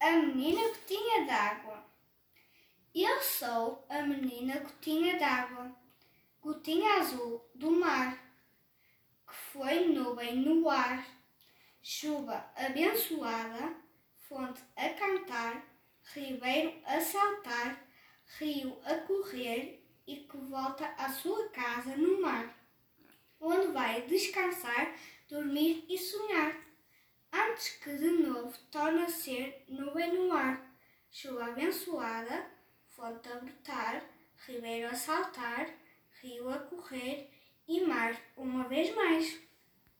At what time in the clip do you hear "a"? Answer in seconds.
0.00-0.12, 3.88-4.02, 14.76-14.90, 16.84-17.00, 18.84-18.96, 29.04-29.08, 33.28-33.36, 34.88-34.94, 36.48-36.58